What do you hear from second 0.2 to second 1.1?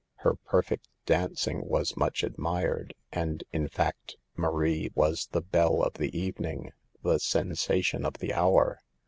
perfect